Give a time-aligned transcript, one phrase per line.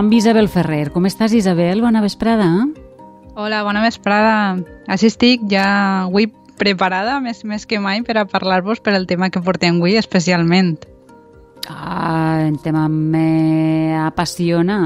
[0.00, 0.88] amb Isabel Ferrer.
[0.94, 1.82] Com estàs, Isabel?
[1.84, 2.46] Bona vesprada.
[3.36, 4.56] Hola, bona vesprada.
[4.88, 6.30] Així estic, ja avui
[6.60, 10.78] preparada més, més que mai per a parlar-vos per el tema que portem avui especialment.
[11.68, 14.78] Ah, el tema m'apassiona,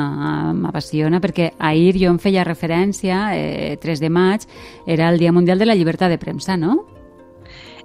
[0.58, 4.42] m'apassiona perquè ahir jo em feia referència, eh, 3 de maig,
[4.86, 6.93] era el Dia Mundial de la Llibertat de Premsa, no?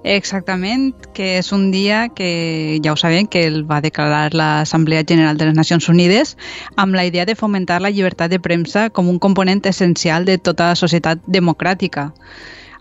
[0.04, 5.38] Exactament, que és un dia que ja ho sabem que el va declarar l'Assemblea General
[5.38, 6.38] de les Nacions Unides
[6.78, 10.72] amb la idea de fomentar la llibertat de premsa com un component essencial de tota
[10.80, 12.14] societat democràtica.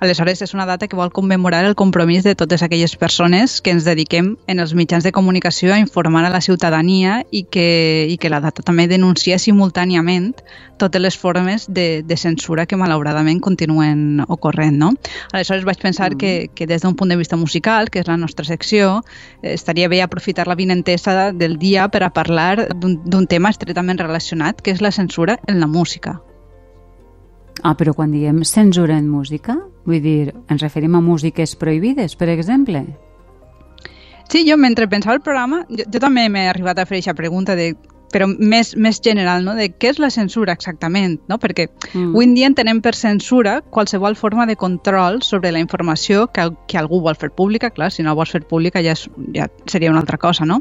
[0.00, 3.82] Aleshores, és una data que vol commemorar el compromís de totes aquelles persones que ens
[3.82, 8.30] dediquem en els mitjans de comunicació a informar a la ciutadania i que, i que
[8.30, 10.36] la data també denuncia simultàniament
[10.78, 14.78] totes les formes de, de censura que malauradament continuen ocorrent.
[14.78, 14.92] No?
[15.32, 16.18] Aleshores vaig pensar mm.
[16.22, 19.02] que, que des d'un punt de vista musical, que és la nostra secció,
[19.42, 24.62] eh, estaria bé aprofitar la vinentesa del dia per a parlar d'un tema estretament relacionat,
[24.62, 26.20] que és la censura en la música.
[27.62, 32.28] Ah, però quan diem censura en música, vull dir, ens referim a músiques prohibides, per
[32.31, 32.84] exemple?
[34.28, 37.56] Sí, jo mentre pensava el programa, jo, jo també m'he arribat a fer aquesta pregunta
[37.56, 37.73] de
[38.12, 39.55] però més, més general, no?
[39.56, 41.39] de què és la censura exactament, no?
[41.41, 42.11] perquè mm.
[42.12, 46.81] avui en dia entenem per censura qualsevol forma de control sobre la informació que, que
[46.81, 50.01] algú vol fer pública, clar, si no vols fer pública ja, és, ja seria una
[50.01, 50.59] altra cosa, no?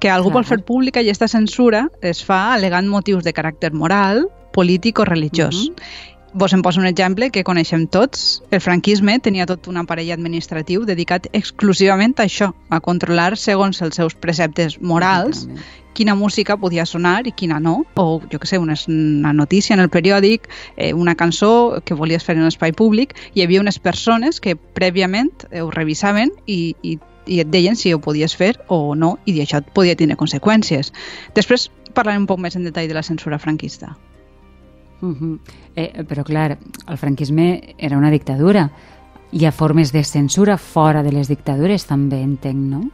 [0.00, 0.42] Que algú clar.
[0.42, 5.04] vol fer pública i aquesta censura es fa alegant motius de caràcter moral, polític o
[5.08, 5.56] religiós.
[5.56, 6.11] Mm -hmm.
[6.34, 8.40] Vos en poso un exemple que coneixem tots.
[8.50, 13.98] El franquisme tenia tot un aparell administratiu dedicat exclusivament a això, a controlar segons els
[14.00, 15.44] seus preceptes morals
[15.92, 19.80] quina música podia sonar i quina no, o jo que sé, una, una notícia en
[19.80, 24.40] el periòdic, eh, una cançó que volies fer en l'espai públic, hi havia unes persones
[24.40, 26.96] que prèviament ho revisaven i, i,
[27.26, 30.94] i et deien si ho podies fer o no, i això podia tenir conseqüències.
[31.36, 33.92] Després parlarem un poc més en detall de la censura franquista.
[35.02, 35.38] Uh -huh.
[35.74, 38.70] eh, però clar, el franquisme era una dictadura.
[39.32, 42.90] Hi ha formes de censura fora de les dictadures també, entenc, no?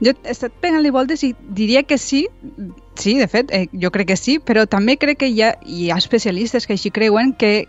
[0.00, 2.28] Jo he estat pegant-li voltes i diria que sí,
[2.94, 5.90] sí, de fet, eh, jo crec que sí, però també crec que hi ha, hi
[5.90, 7.66] ha especialistes que així creuen que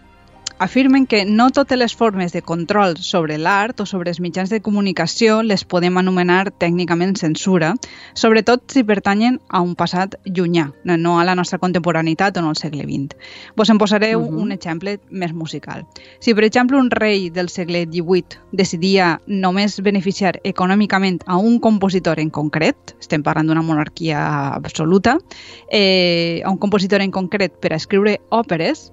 [0.62, 4.60] afirmen que no totes les formes de control sobre l'art o sobre els mitjans de
[4.62, 7.72] comunicació les podem anomenar tècnicament censura,
[8.14, 12.60] sobretot si pertanyen a un passat llunyà, no a la nostra contemporaneitat o no al
[12.62, 13.18] segle XX.
[13.58, 14.38] Vos en posaré uh -huh.
[14.38, 15.88] un exemple més musical.
[16.20, 22.20] Si, per exemple, un rei del segle XVIII decidia només beneficiar econòmicament a un compositor
[22.20, 25.18] en concret, estem parlant d'una monarquia absoluta,
[25.72, 28.92] eh, a un compositor en concret per a escriure òperes,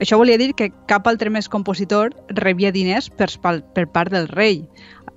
[0.00, 4.62] això volia dir que cap altre més compositor rebia diners per, per part del rei.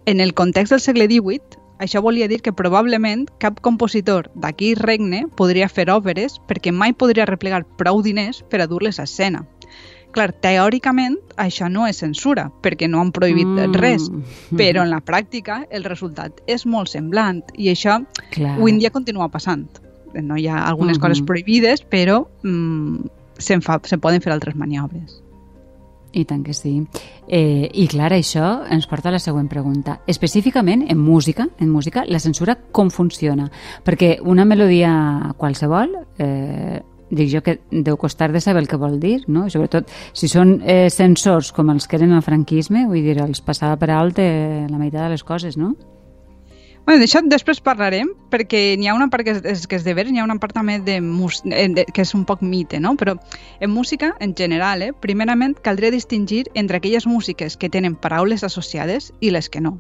[0.06, 5.24] En el context del segle XVIII, això volia dir que probablement cap compositor d'aquí regne
[5.38, 9.46] podria fer òperes perquè mai podria replegar prou diners per a dur-les a escena.
[10.12, 13.78] Clar, teòricament això no és censura, perquè no han prohibit mm.
[13.80, 14.10] res,
[14.60, 18.02] però en la pràctica el resultat és molt semblant i això
[18.36, 18.58] Clar.
[18.58, 19.66] avui en dia continua passant.
[20.12, 21.08] No hi ha algunes mm -hmm.
[21.08, 25.22] coses prohibides, però mm, se'n se poden fer altres maniobres.
[26.12, 26.74] I tant que sí.
[27.28, 30.02] Eh, I clar, això ens porta a la següent pregunta.
[30.12, 33.48] Específicament, en música, en música, la censura com funciona?
[33.86, 34.92] Perquè una melodia
[35.38, 36.82] qualsevol, eh,
[37.12, 39.50] dic jo que deu costar de saber el que vol dir, no?
[39.50, 43.78] sobretot si són eh, censors com els que eren al franquisme, vull dir, els passava
[43.80, 45.76] per alt eh, la meitat de les coses, no?
[46.92, 50.12] Bueno, d'això després parlarem, perquè n'hi ha una part que és, que és de veres,
[50.12, 52.98] n'hi ha una part també de, eh, de, que és un poc mite, no?
[53.00, 53.14] Però
[53.64, 59.14] en música, en general, eh, primerament caldria distingir entre aquelles músiques que tenen paraules associades
[59.22, 59.78] i les que no.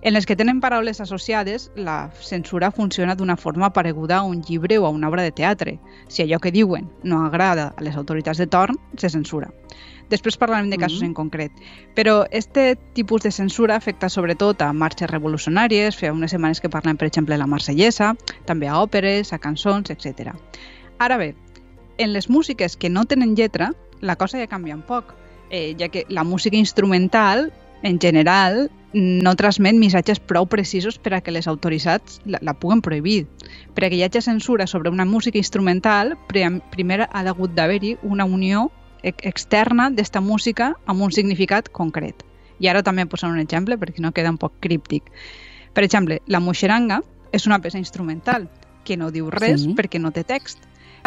[0.00, 4.78] En les que tenen paraules associades, la censura funciona d'una forma pareguda a un llibre
[4.78, 5.78] o a una obra de teatre.
[6.08, 9.52] Si allò que diuen no agrada a les autoritats de torn, se censura.
[10.08, 11.08] Després parlarem de casos mm -hmm.
[11.08, 11.52] en concret.
[11.94, 16.96] Però este tipus de censura afecta sobretot a marxes revolucionàries, fa unes setmanes que parlem,
[16.96, 20.34] per exemple, de la marsellesa, també a òperes, a cançons, etc.
[20.98, 21.34] Ara bé,
[21.98, 25.14] en les músiques que no tenen lletra, la cosa ja canvia un poc,
[25.50, 27.52] eh, ja que la música instrumental,
[27.82, 32.80] en general, no transmet missatges prou precisos per a que les autoritats la, la puguen
[32.80, 33.26] prohibir.
[33.74, 38.24] Per a que hi hagi censura sobre una música instrumental, primer ha hagut d'haver-hi una
[38.24, 38.70] unió
[39.02, 42.24] externa d'esta música amb un significat concret.
[42.58, 45.06] I ara també posaré un exemple perquè no queda un poc críptic.
[45.74, 47.02] Per exemple, la moixeranga
[47.32, 48.48] és una peça instrumental
[48.84, 49.74] que no diu res sí.
[49.78, 50.64] perquè no té text,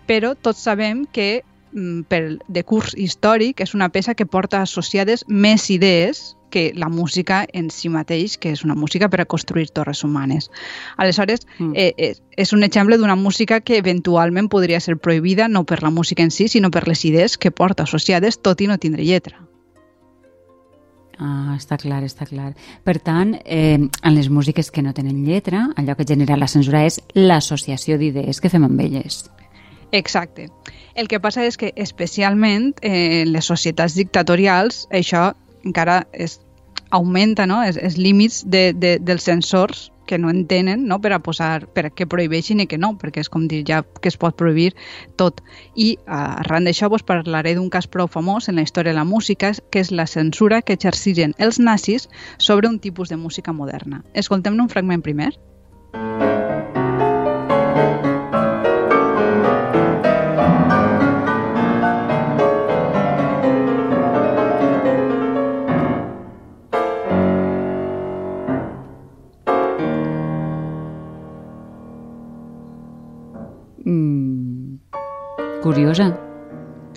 [0.08, 1.44] però tots sabem que
[1.74, 6.89] mm, per de curs històric és una peça que porta associades més idees que la
[6.89, 10.51] música en si mateix, que és una música per a construir torres humanes.
[10.98, 11.71] Aleshores, mm.
[11.74, 15.81] eh, és, eh, és un exemple d'una música que eventualment podria ser prohibida no per
[15.81, 19.07] la música en si, sinó per les idees que porta associades, tot i no tindre
[19.07, 19.42] lletra.
[21.21, 22.56] Ah, està clar, està clar.
[22.83, 26.81] Per tant, eh, en les músiques que no tenen lletra, allò que genera la censura
[26.88, 29.27] és l'associació d'idees que fem amb elles.
[29.92, 30.47] Exacte.
[30.95, 35.33] El que passa és que, especialment eh, en les societats dictatorials, això
[35.66, 36.40] encara és,
[36.92, 37.62] augmenta no?
[37.63, 41.00] els, els límits de, de, dels censors que no entenen no?
[41.00, 43.80] per a posar, per a que prohibeixin i que no, perquè és com dir ja
[44.04, 44.74] que es pot prohibir
[45.16, 45.40] tot.
[45.80, 49.54] I arran d'això vos parlaré d'un cas prou famós en la història de la música,
[49.72, 54.04] que és la censura que exerciren els nazis sobre un tipus de música moderna.
[54.14, 55.31] Escoltem-ne un fragment primer.
[55.94, 56.81] curiosa.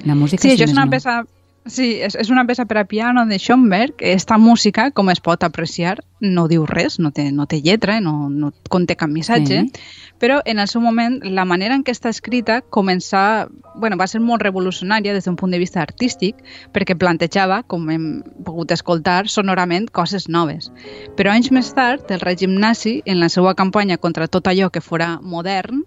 [0.05, 0.93] La música sí, això és una no.
[0.93, 1.23] peça
[1.65, 4.03] Sí, és, és una peça per a piano de Schoenberg.
[4.05, 8.29] Esta música, com es pot apreciar, no diu res, no té, no té lletra, no,
[8.29, 9.87] no conté cap missatge, sí.
[10.21, 13.49] però en el seu moment la manera en què està escrita començà,
[13.81, 16.45] bueno, va ser molt revolucionària des d'un punt de vista artístic
[16.77, 18.09] perquè plantejava, com hem
[18.45, 20.69] pogut escoltar, sonorament coses noves.
[21.17, 24.85] Però anys més tard, el règim nazi, en la seva campanya contra tot allò que
[24.85, 25.87] fora modern,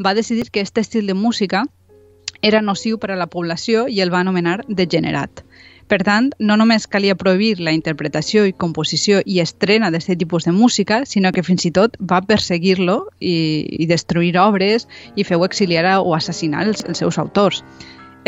[0.00, 1.66] va decidir que aquest estil de música
[2.42, 5.42] era nociu per a la població i el va anomenar degenerat.
[5.88, 10.52] Per tant, no només calia prohibir la interpretació i composició i estrena d'aquest tipus de
[10.52, 14.84] música, sinó que fins i tot va perseguir-lo i, i destruir obres
[15.16, 17.64] i feu exiliar o assassinar els, els seus autors.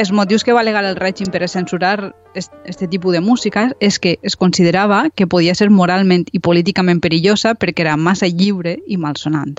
[0.00, 3.98] Els motius que va alegar el règim per a censurar aquest tipus de música és
[4.00, 8.96] que es considerava que podia ser moralment i políticament perillosa perquè era massa lliure i
[8.96, 9.58] malsonant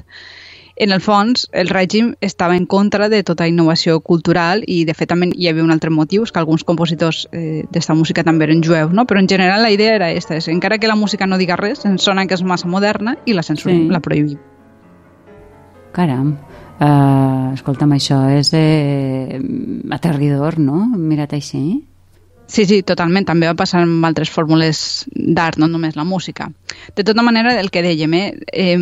[0.82, 5.12] en el fons, el règim estava en contra de tota innovació cultural i, de fet,
[5.12, 8.90] també hi havia un altre motiu, que alguns compositors eh, d'esta música també eren jueus,
[8.90, 9.06] no?
[9.06, 11.86] però en general la idea era aquesta, és, encara que la música no diga res,
[11.86, 13.94] ens sona que és massa moderna i la censurem, sí.
[13.94, 14.42] la prohibim.
[15.94, 16.34] Caram,
[16.80, 19.38] uh, escolta'm, això és eh,
[19.94, 20.88] aterridor, no?
[20.98, 21.66] Mira't així.
[22.52, 23.24] Sí, sí, totalment.
[23.30, 24.82] També va passar amb altres fórmules
[25.16, 26.50] d'art, no només la música.
[26.98, 28.76] De tota manera, el que dèiem, eh, eh,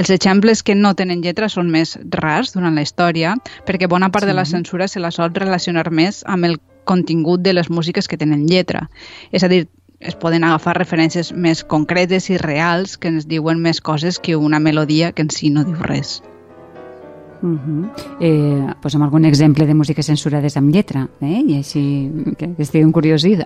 [0.00, 3.36] els exemples que no tenen lletra són més rars durant la història,
[3.68, 4.32] perquè bona part sí.
[4.32, 8.18] de la censura se la sol relacionar més amb el contingut de les músiques que
[8.18, 8.88] tenen lletra.
[9.30, 9.68] És a dir,
[10.00, 14.58] es poden agafar referències més concretes i reals que ens diuen més coses que una
[14.58, 16.18] melodia que en si no diu res.
[17.44, 17.90] Uh -huh.
[18.20, 21.42] eh, posa'm algun exemple de música censurades amb lletra, eh?
[21.46, 23.44] i així que, que estigui encuriosida.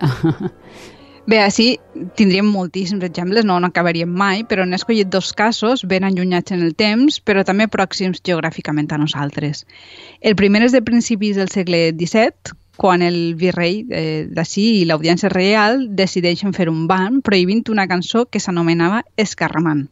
[1.29, 1.77] Bé, així
[2.17, 6.73] tindríem moltíssims exemples, no n'acabaríem mai, però n'he escollit dos casos ben allunyats en el
[6.79, 9.65] temps, però també pròxims geogràficament a nosaltres.
[10.21, 15.29] El primer és de principis del segle XVII, quan el virrei eh, d'ací i l'Audiència
[15.29, 19.89] Real decideixen fer un ban prohibint una cançó que s'anomenava Escarramant.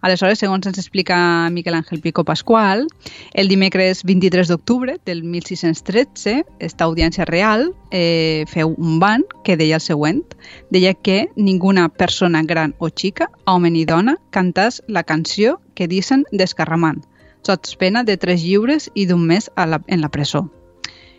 [0.00, 1.16] Aleshores, segons ens explica
[1.50, 2.86] Miquel Àngel Pico Pasqual,
[3.32, 9.80] el dimecres 23 d'octubre del 1613, esta audiència real eh, feu un ban que deia
[9.80, 10.22] el següent.
[10.70, 16.26] Deia que ninguna persona gran o xica, home ni dona, cantàs la canció que dicen
[16.32, 17.00] d'escarramant,
[17.46, 20.46] sots pena de tres lliures i d'un mes a la, en la presó.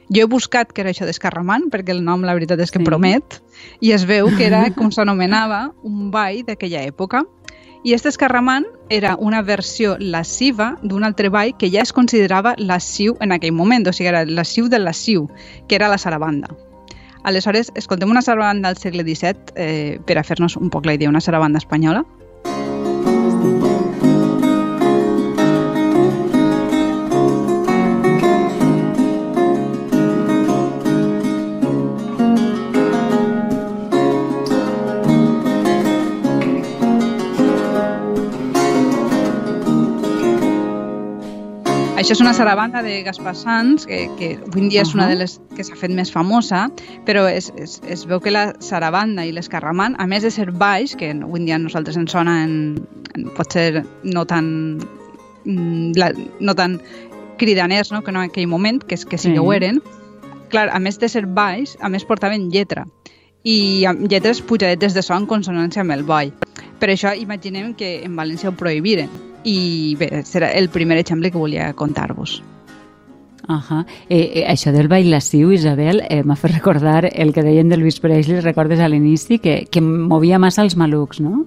[0.07, 2.85] Jo he buscat què era això d'escarramant, perquè el nom la veritat és que sí.
[2.87, 3.41] promet,
[3.83, 7.25] i es veu que era com s'anomenava un ball d'aquella època,
[7.87, 13.13] i este escarramant era una versió lasciva d'un altre ball que ja es considerava lasciu
[13.23, 15.29] en aquell moment, o sigui, era lasciu del lasciu,
[15.69, 16.49] que era la sarabanda.
[17.23, 21.07] Aleshores, escoltem una sarabanda del segle XVII eh, per a fer-nos un poc la idea,
[21.07, 22.03] una sarabanda espanyola.
[42.07, 45.17] Això és una sarabanda de Gaspar Sanz, que, que avui en dia és una de
[45.19, 46.61] les que s'ha fet més famosa,
[47.03, 50.95] però es, es, es veu que la sarabanda i l'escarramant, a més de ser baix,
[50.95, 52.55] que avui en dia a nosaltres ens sona en,
[53.11, 54.47] en potser no tan,
[55.43, 56.79] mm, la, no tan
[57.43, 57.99] cridaners no?
[58.07, 59.83] que no en aquell moment, que, que sí que ho eren,
[60.47, 62.87] clar, a més de ser baix, a més portaven lletra.
[63.43, 66.31] I amb lletres pujadetes de so en consonància amb el ball.
[66.79, 69.11] Per això imaginem que en València ho prohibiren
[69.47, 72.41] i bé, serà el primer exemple que volia contar-vos.
[73.47, 73.85] Uh -huh.
[74.09, 77.77] eh, eh, això del ball lasciu, Isabel, eh, m'ha fet recordar el que deien de
[77.77, 81.45] Luis Presley, recordes a l'inici, que, que movia massa els malucs, no?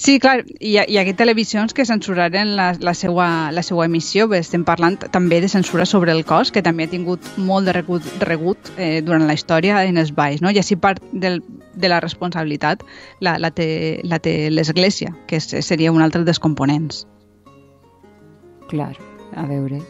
[0.00, 4.24] Sí, clar, hi ha, hi ha televisions que censuraren la, la, seva, la seva emissió.
[4.32, 7.74] Bé, estem parlant també de censura sobre el cos, que també ha tingut molt de
[7.76, 10.40] regut, regut eh, durant la història en els balls.
[10.40, 10.48] No?
[10.48, 11.42] I així part del,
[11.76, 12.80] de la responsabilitat
[13.20, 17.04] la, la té l'Església, que seria un altre dels components.
[18.72, 18.94] Clar,
[19.36, 19.84] a veure,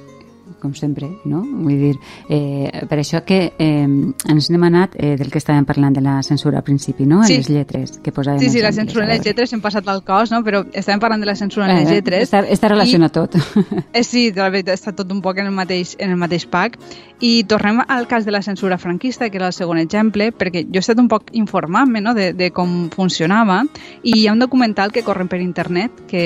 [0.61, 1.43] com sempre, no?
[1.45, 1.95] Vull dir,
[2.29, 6.19] eh, per això que eh, ens n'hem anat eh, del que estàvem parlant de la
[6.27, 7.23] censura al principi, no?
[7.25, 7.39] Sí.
[7.41, 8.41] Les lletres que posàvem.
[8.43, 10.43] Sí, sí, la censura en les lletres hem passat al cos, no?
[10.47, 12.27] Però estàvem parlant de la censura en les eh, lletres.
[12.29, 13.39] Està, està relacionat I, tot.
[13.91, 16.45] Eh, sí, de la veritat, està tot un poc en el mateix, en el mateix
[16.51, 16.79] pack.
[17.21, 20.79] I tornem al cas de la censura franquista, que era el segon exemple, perquè jo
[20.79, 22.15] he estat un poc informant-me no?
[22.15, 23.61] de, de com funcionava
[24.03, 26.25] i hi ha un documental que corre per internet que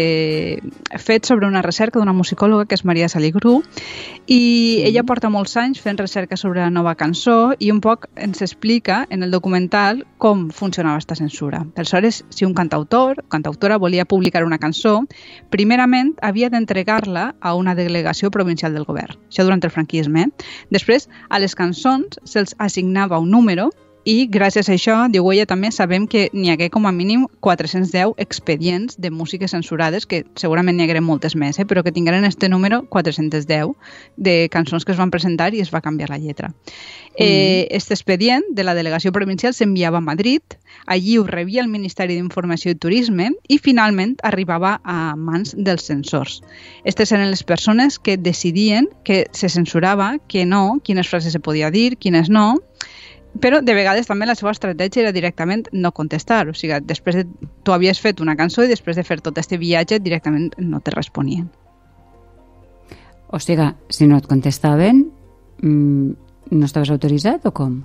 [0.61, 3.61] he fet sobre una recerca d'una musicòloga que és Maria Saligru
[4.27, 8.41] i ella porta molts anys fent recerca sobre la nova cançó i un poc ens
[8.45, 11.61] explica en el documental com funcionava aquesta censura.
[11.77, 15.03] Aleshores, si un cantautor o cantautora volia publicar una cançó,
[15.51, 19.19] primerament havia d'entregar-la a una delegació provincial del govern.
[19.29, 20.31] Això durant el franquisme.
[20.73, 23.71] Després, a les cançons se'ls assignava un número
[24.05, 28.13] i gràcies a això, diu ella, també sabem que n'hi hagué com a mínim 410
[28.21, 31.65] expedients de músiques censurades, que segurament n'hi hagué moltes més, eh?
[31.65, 33.73] però que tingueren este número 410
[34.17, 36.51] de cançons que es van presentar i es va canviar la lletra.
[36.51, 37.17] Mm.
[37.17, 40.43] Eh, este expedient de la delegació provincial s'enviava a Madrid,
[40.85, 46.43] allí ho rebia el Ministeri d'Informació i Turisme i finalment arribava a mans dels censors.
[46.83, 51.71] Aquestes eren les persones que decidien que se censurava, que no, quines frases se podia
[51.73, 52.59] dir, quines no,
[53.41, 57.25] però de vegades també la seva estratègia era directament no contestar, o sigui, després de,
[57.63, 60.95] tu havies fet una cançó i després de fer tot aquest viatge directament no te
[60.95, 61.49] responien.
[63.35, 65.07] O sigui, si no et contestaven,
[65.63, 66.15] mmm,
[66.55, 67.83] no estaves autoritzat o com?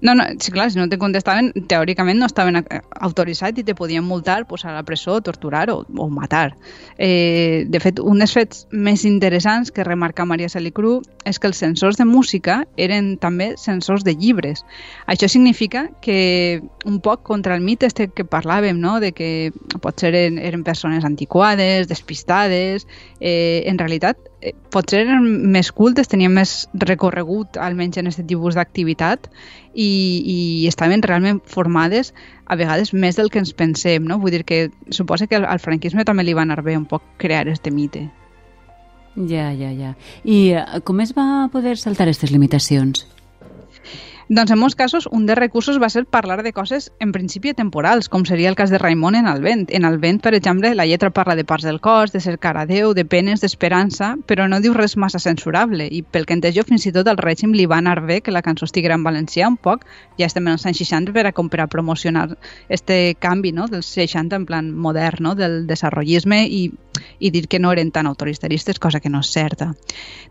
[0.00, 2.58] No, no, sí, clar, si no te contestaven, teòricament no estaven
[3.00, 6.50] autoritzats i te podien multar, posar a la presó, torturar o, o matar.
[6.98, 11.56] Eh, de fet, un dels fets més interessants que remarca Maria Salicru és que els
[11.64, 14.66] censors de música eren també censors de llibres.
[15.08, 19.00] Això significa que un poc contra el mite este que parlàvem, no?
[19.00, 19.50] de que
[19.80, 22.86] potser eren, eren persones antiquades, despistades,
[23.20, 24.20] eh, en realitat
[24.70, 29.30] potser eren més cultes, tenien més recorregut almenys en aquest tipus d'activitat
[29.72, 30.38] i, i
[30.68, 32.12] estaven realment formades
[32.44, 34.20] a vegades més del que ens pensem, no?
[34.20, 37.02] Vull dir que suposa que al, al franquisme també li va anar bé un poc
[37.22, 38.06] crear este mite.
[39.16, 39.94] Ja, ja, ja.
[40.28, 43.06] I eh, com es va poder saltar aquestes limitacions?
[44.28, 48.08] Doncs en molts casos un dels recursos va ser parlar de coses en principi temporals,
[48.10, 49.68] com seria el cas de Raimon en el vent.
[49.70, 52.64] En el vent, per exemple, la lletra parla de parts del cos, de cercar a
[52.66, 56.64] Déu, de penes, d'esperança, però no diu res massa censurable i pel que entès jo
[56.66, 59.46] fins i tot al règim li va anar bé que la cançó estiguera en valencià
[59.46, 59.86] un poc,
[60.18, 62.32] ja estem en els anys 60 per a, com per a promocionar
[62.68, 63.68] este canvi no?
[63.70, 65.36] dels 60 en plan modern, no?
[65.38, 66.64] del desarrollisme i,
[67.20, 69.70] i dir que no eren tan autoritaristes, cosa que no és certa.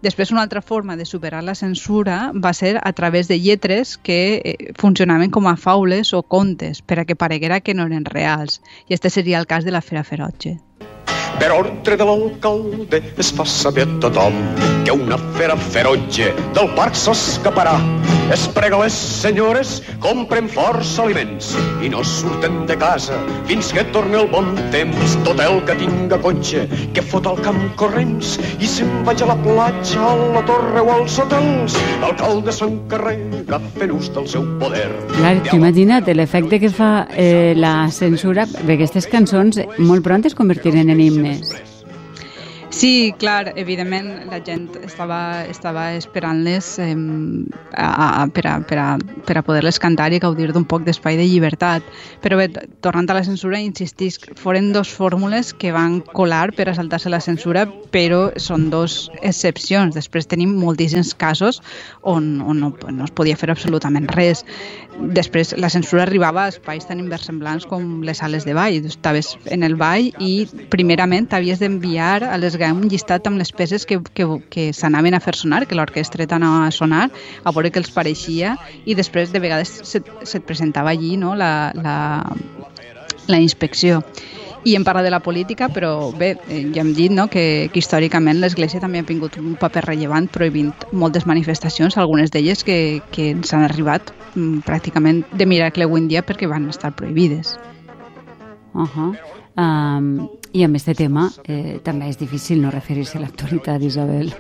[0.04, 3.98] Després una altra forma de superar la censura va ser a través de lletres històries
[4.02, 8.06] que eh, funcionaven com a faules o contes per a que pareguera que no eren
[8.06, 8.62] reals.
[8.90, 10.58] I este seria el cas de la Fera Ferotge.
[11.40, 14.34] Per ordre de l'alcalde es fa saber a tothom
[14.86, 17.76] que una fera ferotge del parc s'escaparà.
[18.34, 21.52] Es prega les senyores, compren força aliments
[21.86, 25.14] i no surten de casa fins que torni el bon temps.
[25.28, 26.64] Tot el que tinga cotxe,
[26.96, 30.90] que fot al camp corrents i se'n vaig a la platja, a la torre o
[30.96, 31.78] als hotels.
[32.02, 34.90] L'alcalde s'encarrega fent ús del seu poder.
[35.14, 40.90] Clar, imagina't l'efecte que fa eh, la censura, perquè aquestes cançons molt pront es convertiren
[40.90, 41.75] en himnes.
[42.86, 45.18] Sí, clar, evidentment la gent estava,
[45.50, 46.92] estava esperant-les eh,
[47.74, 48.90] a, a, per, a, per, a,
[49.26, 51.88] per a poder-les cantar i gaudir d'un poc d'espai de llibertat.
[52.22, 52.46] Però bé,
[52.86, 57.24] tornant a la censura, insistís, foren dos fórmules que van colar per a saltar-se la
[57.26, 59.98] censura, però són dos excepcions.
[59.98, 61.64] Després tenim moltíssims casos
[62.04, 64.46] on, on no, no es podia fer absolutament res.
[65.18, 68.78] Després la censura arribava a espais tan inversemblants com les sales de ball.
[68.86, 73.86] Estaves en el ball i primerament havies d'enviar a les un llistat amb les peces
[73.86, 77.10] que, que, que s'anaven a fer sonar, que l'orquestreta anava a sonar,
[77.44, 78.56] a veure què els pareixia,
[78.86, 81.98] i després de vegades se't, se presentava allí no, la, la,
[83.28, 84.04] la inspecció
[84.66, 87.80] i em parla de la política, però bé, eh, ja hem dit no, que, que
[87.80, 92.80] històricament l'Església també ha tingut un paper rellevant prohibint moltes manifestacions, algunes d'elles que,
[93.14, 97.60] que ens han arribat mm, pràcticament de miracle avui en dia perquè van estar prohibides.
[98.74, 99.12] Uh -huh.
[99.58, 100.10] Um,
[100.56, 104.32] I amb aquest tema eh, també és difícil no referir-se a l'actualitat, Isabel.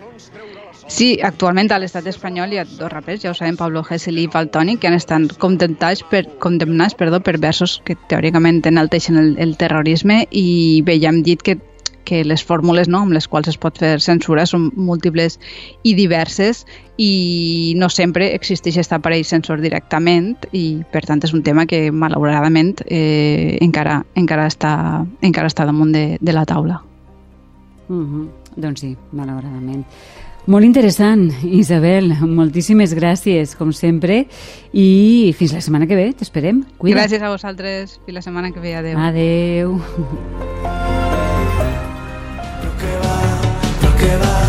[0.87, 4.27] Sí, actualment a l'estat espanyol hi ha dos rapers, ja ho sabem, Pablo Gesell i
[4.31, 9.55] Faltoni, que han estat condemnats per, condemnats perdó, per versos que teòricament enalteixen el, el
[9.57, 11.57] terrorisme i bé, ja hem dit que
[12.05, 15.39] que les fórmules no, amb les quals es pot fer censura són múltiples
[15.83, 16.63] i diverses
[16.97, 21.89] i no sempre existeix aquest aparell censor directament i per tant és un tema que
[21.91, 24.75] malauradament eh, encara, encara, està,
[25.21, 26.81] encara està damunt de, de la taula.
[27.89, 28.27] Mm -hmm.
[28.55, 29.83] Doncs sí, malauradament.
[30.45, 32.13] Molt interessant, Isabel.
[32.21, 34.27] Moltíssimes gràcies, com sempre.
[34.73, 36.61] I fins la setmana que ve, t'esperem.
[36.85, 37.99] Gràcies a vosaltres.
[38.05, 38.75] Fins la setmana que ve.
[38.75, 38.97] Adéu.
[39.09, 40.74] Adéu.
[44.05, 44.44] Yeah.